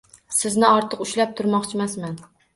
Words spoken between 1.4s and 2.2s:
turmoqchimasman